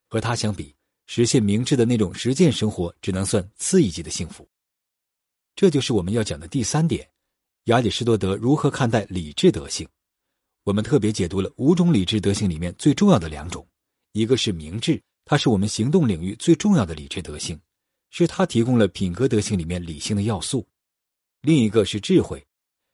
[0.08, 0.73] 和他相比，
[1.06, 4.47] 实现明智的那种实践生活，只能算次一级的幸福。
[5.57, 7.09] 这就是我们要讲的第三点：
[7.63, 9.87] 亚里士多德如何看待理智德性。
[10.63, 13.67] 我们特别解读了五种理智德性里面最重要的两种，
[14.11, 17.59] 一个是明智，它是我们行动领域最重要的理智德性，
[18.11, 20.61] 是它提供了品格德性里面理性的要素；
[21.41, 22.45] 另一个是智慧，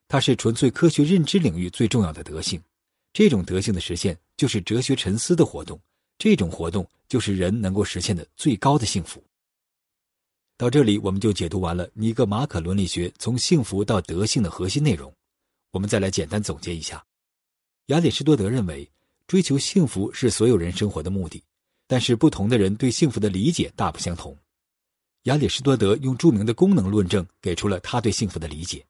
[0.08, 2.63] 它是纯粹科学认知领域最重要的德性。
[3.12, 5.78] 这种德性的实现，就是哲学沉思的活动。
[6.17, 9.21] 这种活动就是人能够实现的最高的幸福。
[10.56, 15.12] 到这里，我们就解读完了尼格马可伦理学从幸福到德性的核心内容。
[15.72, 17.04] 我们再来简单总结一下：
[17.88, 18.88] 亚里士多德认为，
[19.26, 21.44] 追求幸福是所有人生活的目的，
[21.88, 24.38] 但是不同的人对幸福的理解大不相同。
[25.24, 28.86] 亚里士多德用著名的功能论证给出了他对幸福的理解：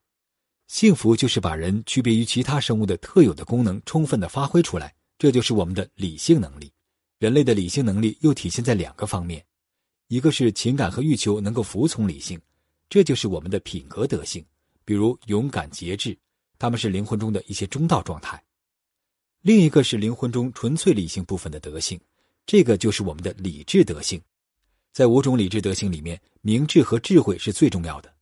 [0.66, 6.70] 幸福就是把人区别于其他生物的特有的功能充分的发挥出来，这就是我们的理性能力。
[7.18, 9.42] 人类的理性能力又体现在两个方面，
[10.14, 12.40] 一个是情感和欲求能够服从理性，
[12.88, 14.46] 这就是我们的品格德性，
[14.84, 16.16] 比如勇敢、节制，
[16.56, 18.38] 他们是灵魂中的一些中道状态；
[19.40, 22.00] 另一个是灵魂中纯粹理性部分的德性，
[22.46, 24.22] 这个就是我们的理智德性。
[24.92, 28.14] 在五种理智德性里面，明智和智慧是最重要的。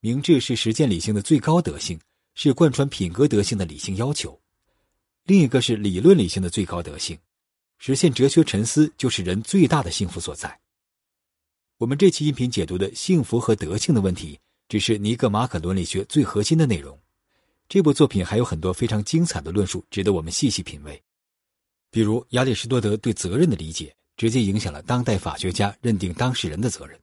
[0.00, 2.00] 明智是实践理性的最高德性，
[2.34, 4.30] 是贯穿品格德性的理性要求；
[5.24, 7.18] 另一个是理论理性的最高德性。
[7.76, 10.58] 实现哲学沉思就是人最大的幸福所在。
[11.78, 16.98] 我们这期音频解读的幸福和德性的问题，只是尼格马可伦理学最核心的内容。
[17.68, 21.02] 这部作品还有很多非常精彩的论述，值得我们细细品味。
[21.90, 26.98] 比如亚里士多德对责任的理解，直接影响了当代法学家认定当事人的责任。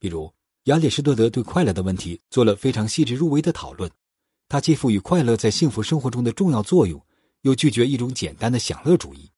[0.00, 0.28] 比如
[0.64, 3.88] 亚里士多德对快乐的问题做了非常细致入微的讨论，
[4.48, 7.00] 他既赋予快乐在幸福生活中的重要作用，
[7.42, 9.30] 又拒绝一种简单的享乐主义。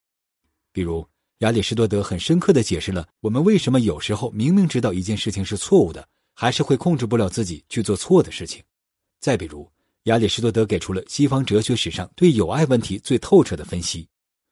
[0.72, 1.06] 比如，
[1.40, 8.62] 亚里士多德很深刻的解释了我们为什么有时候明明知道一件事情是错误的，还是会控制不了自己去做错的事情。
[9.20, 9.66] 再比如，
[10.02, 14.06] 亚里士多德给出了西方哲学史上对友爱问题最透彻的分析，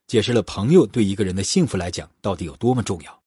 [0.06, 3.22] 解释了朋友对一个人的幸福来讲到底有多么重要。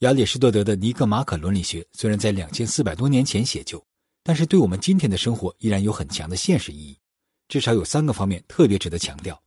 [0.00, 3.80] 亚里士多德的尼格马可伦理学虽然在两千四百多年前写就，
[4.24, 6.98] 但是对我们今天的生活依然有很强的现实意义。
[7.46, 9.40] 至少有三个方面特别值得强调。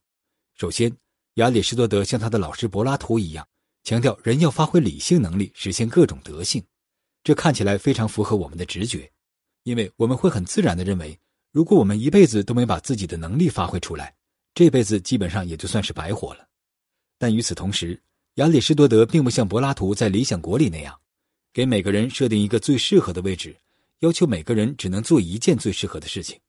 [0.55, 0.89] 首先，
[1.35, 3.47] 亚里士多德像他的老师柏拉图一样，
[3.83, 6.63] 强调人要发挥理性能力，实现各种德性。
[7.23, 9.11] 这看起来非常符合我们的直觉，
[9.63, 11.17] 因为我们会很自然的认为，
[11.51, 14.13] 如果我们一辈子都没把自己的能力发挥出来，
[14.53, 16.47] 这辈子基本上也就算是白活了。
[17.17, 17.99] 但与此同时，
[18.35, 20.95] 亚里士多德并不像柏拉图在《理想国》里那样，
[21.51, 23.57] 给每个人设定一个最适合的位置，
[24.01, 26.39] 要求每个人只能做一件最适合的事情。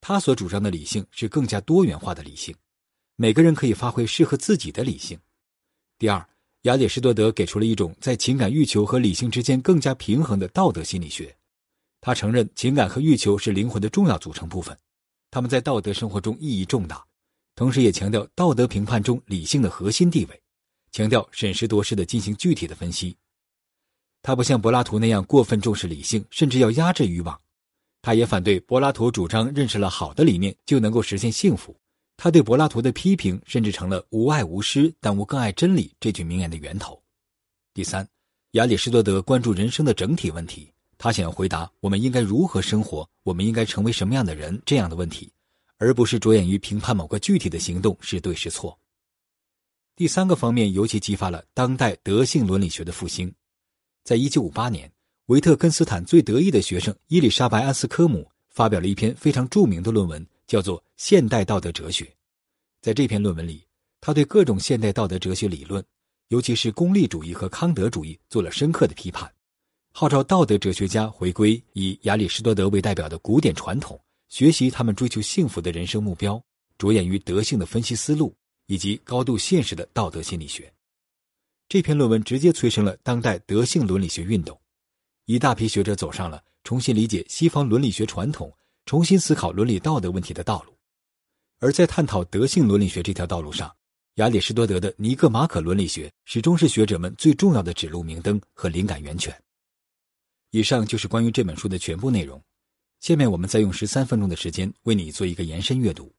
[0.00, 2.54] 他所主张的理性是更加多元化的理性，
[3.22, 5.20] 每个人可以发挥适合自己的理性。
[5.98, 6.26] 第二，
[6.62, 11.36] 亚里士多德给出了一种在情感欲求和理性之间更加平衡的道德心理学。
[12.00, 14.74] 他承认情感和欲求是灵魂的重要组成部分，
[15.30, 17.04] 他们在道德生活中意义重大，
[17.54, 20.42] 同时也强调道德评判中理性的核心地位，
[20.90, 23.14] 强调审时度势的进行具体的分析。
[24.22, 27.38] 他不像柏拉图那样过分重视理性，甚至要压制欲望。
[28.00, 31.76] 他也反对柏拉图主张认识了好的理念就能够实现幸福。
[32.22, 37.02] 他对柏拉图的批评甚至成了“无爱无师，但我更爱真理”这句名言的源头。
[37.72, 38.06] 第三，
[38.50, 45.32] 亚里士多德关注人生的整体问题，他想要回答我们应该如何生活，我们应该成为什么样的人这样的问题，
[45.78, 48.78] 而不是着眼于评判某个具体的行动是对是错。
[49.96, 53.34] 第三个方面尤其激发了当代德性伦理学的复兴，
[54.04, 54.92] 在一九五八年。
[55.28, 62.04] 维特根斯坦最得意的学生伊丽莎白·安斯科姆发表了一篇非常著名的论文，叫做《现代道德哲学》。
[62.82, 63.64] 在这篇论文里，
[64.00, 65.84] 他对各种现代道德哲学理论，
[66.26, 69.32] 尤其是功利主义和康德主义，做了深刻的批判，
[69.92, 76.42] 号召道德哲学家回归以亚里士多德为代表的古典传统，学习他们追求幸福的人生目标，
[76.76, 78.34] 着眼于德性的分析思路
[78.66, 80.72] 以及高度现实的道德心理学。
[81.68, 84.60] 这篇论文直接催生了当代德性伦理学运动。
[85.26, 88.52] 一大批学者走上了重新理解西方伦理学传统、
[88.90, 90.76] 重新思考伦理道德问题的道路，
[91.60, 93.72] 而在探讨德性伦理学这条道路上，
[94.14, 99.32] 亚里士多德的尼格马可伦理学始终是学者们最重要的指路明灯和灵感源泉。
[100.50, 102.42] 以上就是关于这本书的全部内容，
[102.98, 106.12] 下面我们再用十三分钟的时间为你做一个延伸阅读，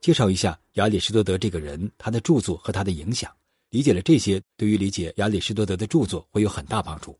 [0.00, 3.30] 介绍一下亚里士多德这个人、他的著作和他的影响。
[3.68, 7.18] 理解了这些，对于理解亚里士多德的著作会有很大帮助。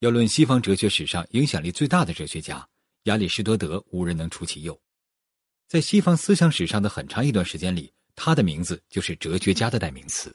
[0.00, 2.68] 要论西方哲学史上影响力最大的哲学家，
[3.04, 4.80] 亚里士多德无人能出其右。
[5.68, 10.34] 在西方思想史上的很长一段时间里，他的名字就是哲学家的代名词。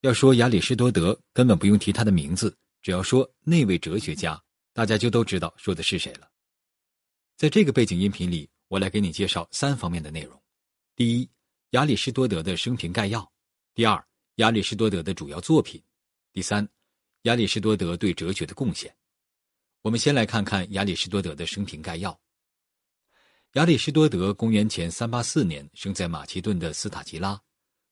[0.00, 6.28] 要说亚里士多德，根本不用提他的名字，只要说那位哲学家，大家就都知道说的是谁了。
[7.36, 10.42] 在这个背景音频里，我来给你介绍三方面的内容：
[10.96, 11.30] 第一，
[11.70, 13.22] 亚里士多德的生平概要；
[13.72, 14.04] 第二，
[14.36, 15.80] 亚里士多德的主要作品；
[16.32, 16.68] 第三。
[17.22, 18.92] 亚里士多德对哲学的贡献，
[19.82, 22.16] 我们先来看看亚里士多德的生平概要。
[23.54, 27.40] 亚里士多德公元前三八四年生在马其顿的斯塔吉拉，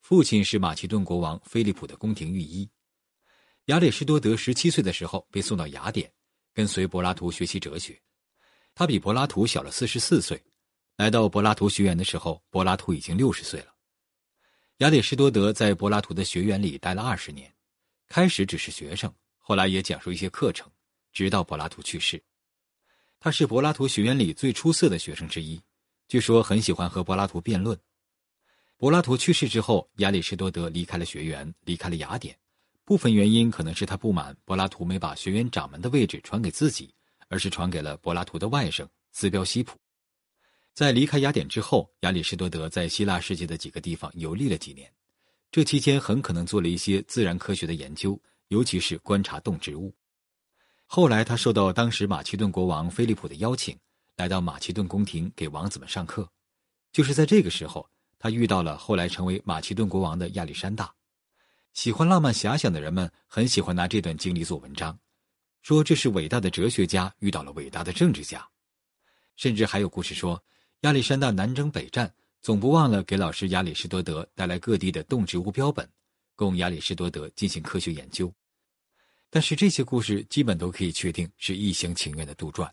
[0.00, 2.70] 父亲是马其顿国王菲利普的宫廷御医。
[3.66, 6.08] 亚里士多德十七岁的时候被送到雅典，
[6.54, 8.00] 跟随柏拉图学习哲学。
[8.72, 10.40] 他比柏拉图小了四十四岁。
[10.96, 13.74] 来到柏拉图学院的时候，柏拉图已经六十岁了。
[14.78, 17.52] 亚里士多德在柏拉图的学院里待了二十年。
[18.06, 20.70] 开始只是学生，后来也讲述一些课程，
[21.12, 22.22] 直到柏拉图去世。
[23.18, 25.60] 他是柏拉图学院里最出色的学生之一，
[26.08, 27.78] 据说很喜欢和柏拉图辩论。
[28.76, 32.36] 柏拉图去世之后，亚里士多德离开了学园，离开了雅典。
[32.84, 36.92] 部分原因可能是他不满柏拉图没把学院掌门的位置传给自己，
[37.28, 39.78] 而是传给了柏拉图的外甥斯标西普。
[40.72, 44.90] 在离开雅典之后，亚里士多德在希腊世界的几个地方游历了几年。
[45.52, 48.18] 这期间很可能做了一些自然科学的研究，
[48.48, 49.94] 尤其是观察动植物。
[50.92, 53.78] 后来，他受到当时马其顿国王菲利普的邀请，
[54.16, 56.28] 来到马其顿宫廷给王子们上课。
[56.90, 60.92] 就是在这个时候，他遇到了后来成为马其顿国王的亚历山大。
[61.74, 64.98] 喜欢浪漫遐想的人们很喜欢拿这段经历做文章，
[65.62, 68.44] 说这是伟大的哲学家遇到了伟大的政治家。
[69.36, 70.42] 甚至还有故事说，
[70.80, 72.12] 亚历山大南征北战。
[72.42, 75.88] 总不忘了给老师亚里士多德带来各地的动植物标本，
[76.34, 78.32] 供亚里士多德进行科学研究。
[79.30, 82.68] 但是这些故事基本都可以确定是一厢情愿的杜撰。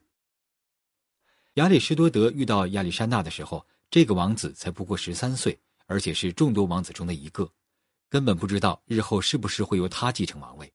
[1.54, 7.52] 亚里士多德遇到亚历山大的时候，这个王子才不过十三岁，而且是众多王子中的一个，
[8.10, 10.72] 根本不知道日后是不是会由他继承王位。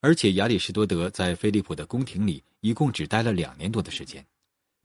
[0.00, 4.24] 而且亚里士多德在菲利普的宫廷里一共只待了两年多的时间，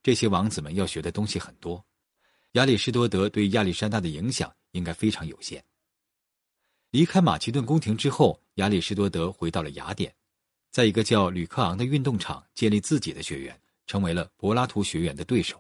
[0.02, 1.84] 这些王子们要学的东西很多。
[2.54, 5.63] 亚里士多德对亚历山大的影响应该非常有限。
[6.91, 10.13] 离开马其顿宫廷之后，亚里士多德回到了雅典，
[10.70, 15.60] 在一个叫吕克昂的运动场建立自己的学院，成为了柏拉图学院的对手。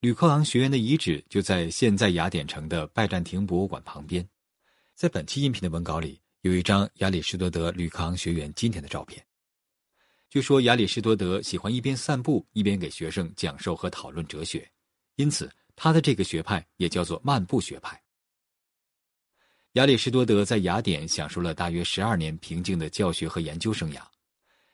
[0.00, 4.28] 吕克昂学院的遗址就在现在雅典城的拜占庭博物馆旁边。
[4.94, 9.24] 在本期音频的文稿里，有一张亚里士多德吕克昂学院今天的照片。
[10.28, 14.70] 据说亚里士多德喜欢一边散步一边给学生讲授和讨论哲学，
[15.16, 18.00] 因此他的这个学派也叫做漫步学派。
[19.78, 24.00] 亚里士多德在雅典享受了大约十二年平静的教学和研究生涯。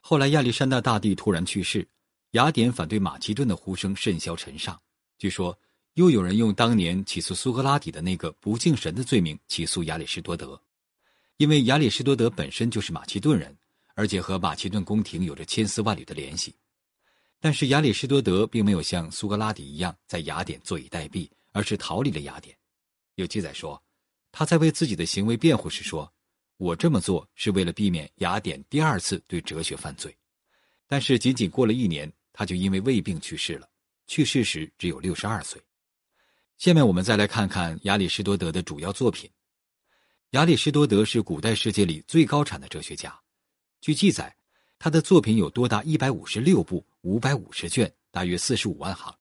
[0.01, 1.87] 后来亚历山大大帝突然去世，
[2.31, 4.81] 雅典反对马其顿的呼声甚嚣尘上。
[5.19, 5.55] 据说
[5.93, 10.59] 又有人用当年起诉苏格拉底的那个不敬神的罪名起诉亚里士多德，
[11.37, 13.55] 因为亚里士多德本身就是马其顿人。
[13.97, 16.55] 而且和马其顿宫廷有着千丝万缕的联系，
[17.41, 22.57] 但是亚里士多德并没有像苏格拉底一样在雅典坐以待毙，而是逃离了雅典。
[23.17, 23.81] 有记载说，
[24.37, 26.13] 他在为自己的行为辩护时说
[26.59, 30.13] ：“我这么做是为了避免雅典第二次对哲学犯罪。”
[30.89, 33.69] 但是仅仅过了一年，他就因为胃病去世了，
[34.09, 35.63] 去世时只有六十二岁。
[36.59, 39.31] 下面我们再来看看亚里士多德的主要作品。
[40.31, 43.17] 亚里士多德是古代世界里最高产的哲学家。
[43.81, 44.35] 据记载，
[44.81, 49.15] 他的作品有多达一百五十六部、五百五十卷，大约四十五万行。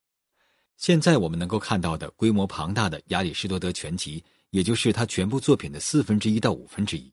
[0.76, 4.24] 现在我们能够看到的规模庞大的亚里士多德全集，
[4.54, 7.12] 也就是他全部作品的四分之一到五分之一。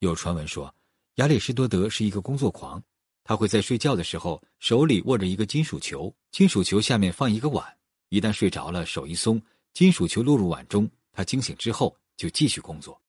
[0.00, 0.72] 有传闻说，
[1.14, 2.82] 亚里士多德是一个工作狂，
[3.24, 7.66] 他会在睡觉的时候手里握着一个金属球，金属球下面放一个碗，
[8.10, 9.40] 一旦睡着了，手一松，
[9.72, 13.00] 金属球落入碗中，他惊醒之后就继续工作。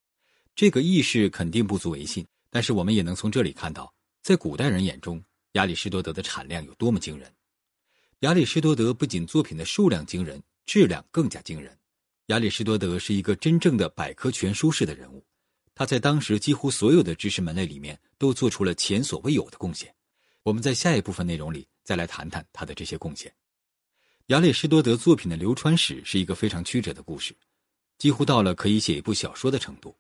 [0.55, 2.25] 这个意识肯定不足为信。
[2.49, 5.21] 但是我们也能从这里看到，在古代人眼中，
[5.53, 7.29] 亚里士多德的产量有多么惊人。
[8.19, 11.77] 亚里士多德不仅作品的数量惊人，质量更加惊人。
[12.27, 15.25] 亚里士多德是一个真正的百科全书式的人物，
[15.75, 19.93] 他在当时几乎所有的知识门类里面都做出了前所未有的贡献。
[20.43, 23.33] 我们在下一部分内容里再来谈谈他的这些贡献。
[24.27, 27.35] 亚里士多德作品的流传史是一个非常曲折的故事，
[27.97, 29.93] 几乎到了可以写一部小说的程度。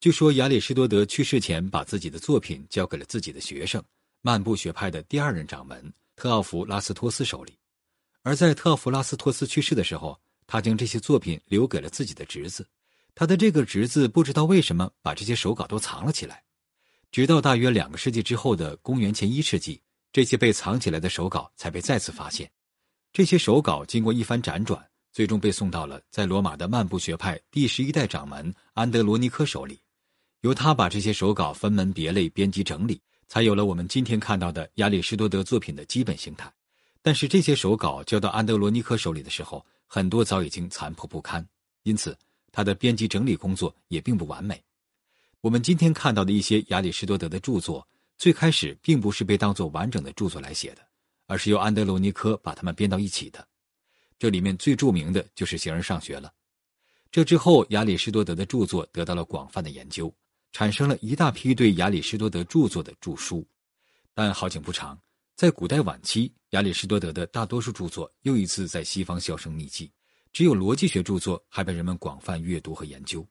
[0.00, 3.80] 据说亚里士多德去世前，把自己的作品交给了自己的学生，
[4.22, 7.56] 漫步学派的第二任掌门特奥弗拉斯托斯手里。
[8.22, 12.66] 而在特奥弗拉斯托斯去世的时候，他将这些作品留给了自己的侄子。
[13.14, 16.42] 他的这个侄子不知道为什么把这些手稿都藏了起来，
[17.12, 19.80] 直到大约两个世纪之后的公元前一世纪，
[20.12, 22.50] 这些被藏起来的手稿才被再次发现。
[23.12, 29.80] 这些手稿经过一番辗转，最终被送到了在罗马的漫步学派第十一代掌门安德罗尼科手里。
[30.40, 36.52] 由他把这些手稿分门别类编辑整理，才有了我们今天看到的亚里士多德作品的基本形态。
[37.00, 41.46] 但是这些手稿交到安德罗尼科手里的时候，很多早已经残破不堪，
[41.82, 42.16] 因此
[42.50, 44.62] 他的编辑整理工作也并不完美。
[45.40, 50.82] 我们今天看到的一些亚里士多德的著作，最开始并不是被当作完整的著作来写的，
[51.26, 53.46] 而是由安德罗尼科把它们编到一起的。
[54.18, 56.32] 这里面最著名的就是《形而上学》了。
[57.10, 60.12] 这之后，亚里士多德的著作得到了广泛的研究。
[60.52, 63.44] 产生了一大批对亚里士多德著作的著书，
[64.14, 64.96] 但好景不长，
[65.36, 69.90] 在古代晚期，亚里士多德的大多数著作又一次在西方销声匿迹，
[70.32, 73.26] 只有逻辑学著作还被人们广泛阅读和研究。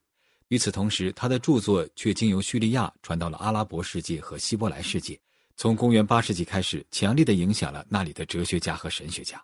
[0.50, 5.18] 与此同时，他的著作却经由叙利亚传到了阿拉伯世界和希伯来世界，
[5.56, 9.42] 从公元八世纪开始，强烈的影响了那里的哲学家和神学家。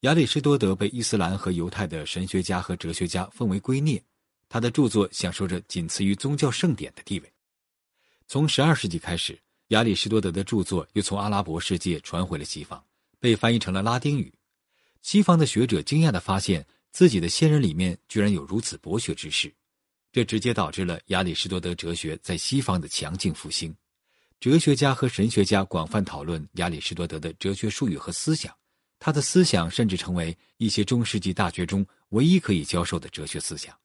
[0.00, 4.02] 亚里士多德被伊斯兰和犹太的神学家和哲学家奉为圭臬。
[4.48, 7.32] 他的著作享受着仅次于宗教圣典的地位。
[8.26, 12.80] 从十二世纪开始，亚里士多德的著作又从阿拉伯世界传回了西方，
[13.18, 14.32] 被翻译成了拉丁语。
[15.02, 19.52] 西方的学者惊讶地发现自己的先人里面居然有如此博学之士，
[20.12, 23.74] 这直接导致了亚里士多德哲学在西方的强劲复兴。
[24.38, 28.54] 哲学家和神学家广泛讨论亚里士多德的哲学术语和思想，
[29.00, 33.76] 他的思想甚至成为一些中世纪大学中唯一可以教授的哲学思想。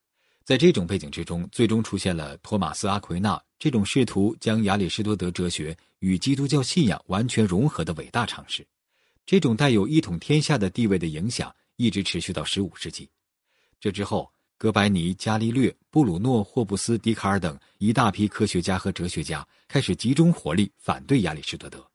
[0.43, 8.65] 在这种背景之中，最终出现了托马斯·阿奎那这种试图将亚里士多德哲学与基督教信仰完全融合的伟大尝试。
[9.25, 13.07] 这种带有一统天下的地位的影响一直持续到十五世纪。
[13.79, 21.85] 这之后，哥白尼、伽利略、布鲁诺、霍布斯、笛卡尔等一大批科学家和哲学家开始集中火力反对亚里士多德。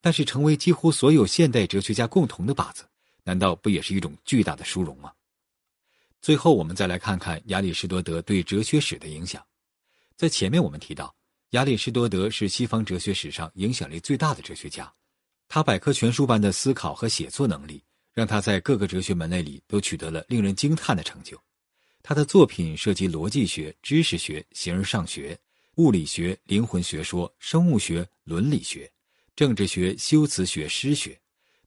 [0.00, 2.84] 但是，成为几乎所有现代哲学家共同的靶子，
[3.22, 5.10] 难道不也是一种巨大的殊荣吗？
[6.24, 9.44] 最后，我们再来看看亚里士多德对哲学史的影响。
[10.16, 11.14] 在前面我们提到，
[11.50, 14.90] 亚里士多德是西方哲学史上影响力最大的哲学家。
[15.48, 21.38] 他百科全书般的思考和写作能力，让他在各个哲学门类里都取得了令人惊叹的成就。
[22.02, 25.38] 他的作品涉及逻辑学、知识学、形而上学，
[25.74, 28.90] 物理学、灵魂学说、生物学、伦理学、
[29.36, 31.20] 政治学、修辞学、诗学，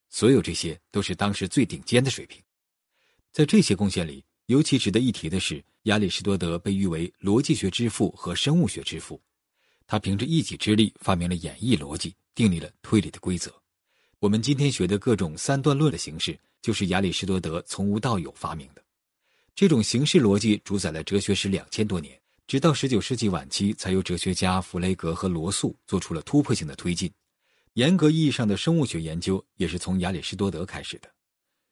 [0.10, 2.42] 所有这些都是当时最顶尖的水平。
[3.32, 9.22] 在这些贡献里，尤其值得一提的是，亚里士多德被誉为逻辑学之父和生物学之父。
[9.86, 13.54] 他凭着一己之力发明了演绎逻辑，订立了推理的规则。
[14.20, 18.82] 我们今天学的各种三段论的形式，就是亚里士多德从无到有发明的。
[19.54, 22.18] 这种形式逻辑主宰了哲学史两千多年，
[22.48, 27.12] 直到十九世纪晚期，才由哲学家弗雷格和罗素做出了突破性的推进。
[27.74, 31.10] 严格意义上的生物学研究也是从亚里士多德开始的。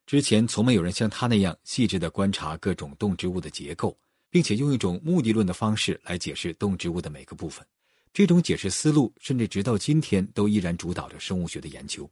[0.06, 3.98] 之前从没有人像他那样细致地观察各种动植物的结构，
[4.30, 7.66] 并且用一种目的论的方式来解释动植物的每个部分。
[8.14, 12.10] 这种解释思路甚至直到今天都依然主导着生物学的研究。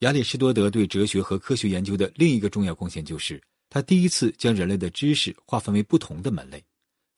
[0.00, 6.64] 亚里士多德对哲学和科学研究的另一个重要贡献，就是他第一次将人类的知识划分为不同的门类，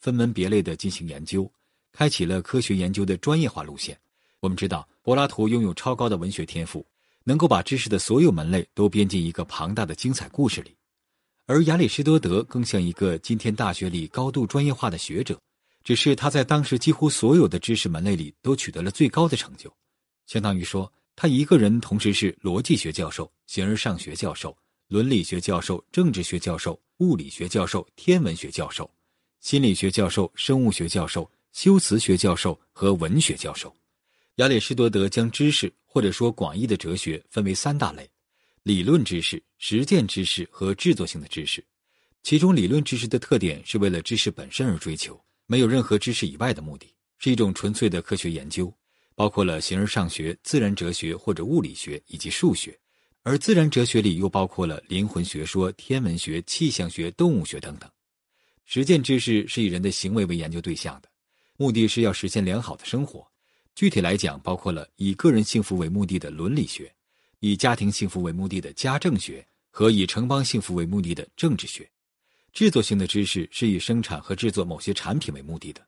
[0.00, 1.50] 分门别类地进行研究，
[1.92, 3.96] 开启了科学研究的专业化路线。
[4.40, 6.84] 我们知道，柏拉图拥有超高的文学天赋，
[7.24, 10.70] 能够把知识的所有门类都编进一个庞大的精彩故事里；
[11.46, 15.38] 而亚里士多德更像一个今天大学里高度专业化的学者，
[15.82, 19.72] 只是他在当时几乎所有的知识门类里都取得了最高的成就，
[20.26, 20.92] 相当于说。
[21.16, 24.56] 他一个人同时是逻辑学教授、形而上学教授、
[24.88, 28.90] 伦理学教授、政治学教授、物理学教授、天文学教授、
[29.40, 33.74] 心理学教授、生物学教授、修辞学教授和文学教授。
[34.40, 38.08] 亚里士多德将知识或者说广义的哲学分为三大类：
[38.62, 41.62] 理论知识、实践知识和制作性的知识。
[42.22, 46.86] 其中，理论知识的特点是为了知识本身而追求，没有任何知识以外的目的，
[47.18, 48.72] 是一种纯粹的科学研究。
[49.14, 52.74] 包括了形而上学、自然哲学或者物理学以及数学，
[53.22, 57.90] 而自然哲学里又包括了灵魂学说、天文学、气象学、动物学等等。
[58.64, 61.10] 实践知识是以人的行为为研究对象的，
[61.58, 63.29] 目的是要实现良好的生活。
[63.80, 66.94] 具体来讲，包括了以个人幸福为目的的伦理学，
[67.38, 71.90] 以家庭幸福为目的的家政学和以城邦幸福为目的的政治学。
[72.52, 75.80] 制作性的知识是以生产和制作某些产品为目的的，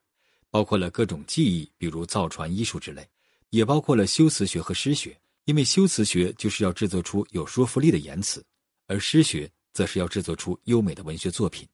[0.49, 3.07] 包括了各种技艺，比如造船、艺术之类。
[3.51, 5.15] 也包括了修辞学和诗学，
[5.45, 8.43] 因为修辞学就是要制作出有说服力的言辞，
[8.87, 11.67] 而诗学则是要制作出优美的文学作品。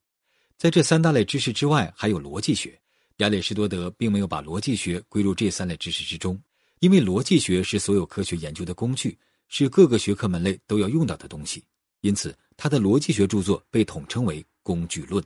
[0.58, 2.78] 在这三大类知识之外，还有逻辑学。
[3.20, 6.42] 亚里士多德并没有把逻辑学归入这三类知识之中，
[6.80, 9.18] 因为逻辑学是所有科学研究的工具，
[9.48, 11.64] 是各个学科门类都要用到的东西。
[12.02, 15.24] 因此，他的逻辑学著作被统称为工具论。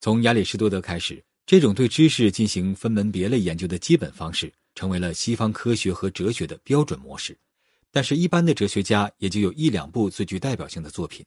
[0.00, 4.52] 从亚里士多德开始，这种对知识进行分门别类研究的基本方式。
[4.76, 7.36] 成为了西方科学和哲学的标准模式，
[7.90, 11.26] 但是，一般的哲学家也就有一两部最具代表性的作品，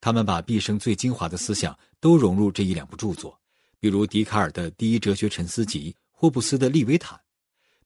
[0.00, 3.36] 他们把毕生最精华的思想都融入这一两部著作，
[3.84, 7.18] 比如笛卡尔的《第一哲学沉思集》，霍布斯的《利维坦》。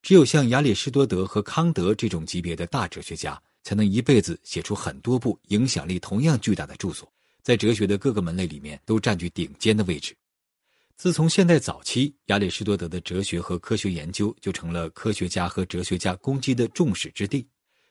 [0.00, 10.14] 只有像亚里士多德和康德这种级别的大哲学家，才能一辈子写出很多部影响力同样巨大的著作，在哲学的各个门类里面都占据顶尖的位置。
[10.94, 17.44] 自从现代早期，亚里士多德的哲学和科学研究就成了科学家和哲学家攻击的众矢之的。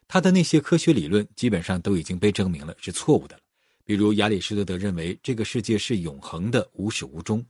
[0.07, 3.41] 他的那些科学理论基本上都已经被证明了是错误的了。
[3.83, 7.41] 比如，亚里士多德认为这个世界是永恒的、无始无终；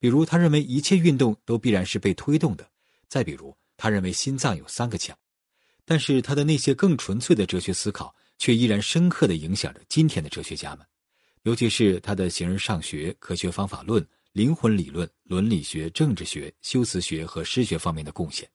[0.00, 2.64] 比如，他认为一切运动都必然是被推动的；
[3.06, 5.16] 再比如，他认为心脏有三个腔。
[5.84, 10.84] 但是，他的那些更纯粹的哲学思考却依然深刻地影响着今天的哲学家们，
[11.42, 14.04] 尤其是他的形而上学、科学方法论。
[14.32, 18.48] 灵魂理论、伦理学、政治学、修辞学和诗学方面的贡献，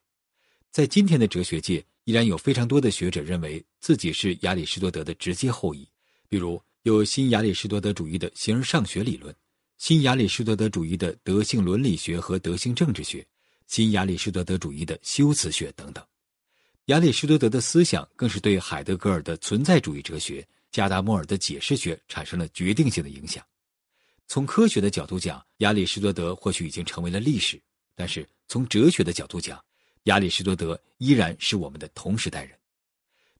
[0.71, 5.85] 在今天的哲学界依然有非常多的学者认为自己是亚里士多德的直接后裔。
[6.29, 9.35] 比如，有新亚里士多德主义的形而上学理论，
[9.77, 13.25] 新亚里士多德主义的德性伦理学和德性政治学，
[13.67, 16.03] 新亚里士多德主义的修辞学等等。
[16.85, 23.43] 亚里士多德的思想更是对海德格尔的存在主义哲学、加达默尔的解释学产生了决定性的影响。
[24.27, 27.57] 从科学的角度讲，亚里士多德或许已经成为了历史；
[27.95, 29.61] 但是从哲学的角度讲，
[30.03, 32.57] 亚里士多德依然是我们的同时代人。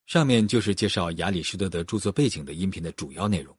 [0.05, 3.55] 上面就是介绍亚里士多德著作背景的音频的主要内容。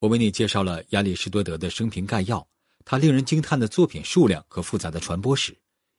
[0.00, 2.46] 我为你介绍了亚里士多德的生平概要，
[2.84, 5.56] 他令人惊叹的作品数量和复杂的传播史，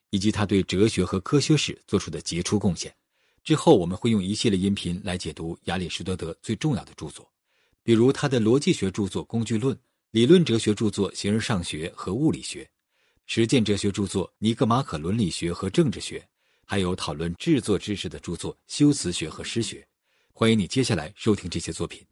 [0.10, 2.96] 以及他对哲学和科学史做出的杰出贡献。
[3.44, 7.30] 之后我们会用一系列音频来解读亚里士多德最重要的著作，
[7.84, 9.76] 比如他的逻辑学著作《工具论》。
[10.12, 12.64] 理论哲学著作《形而上学》和《物理学》，
[13.28, 16.20] 实践哲学著作《尼格马可伦理学》和《政治学》，
[16.66, 19.82] 还有讨论制作知识的著作《修辞学》和《诗学》。
[20.34, 22.09] 欢迎你接下来收听这些作品。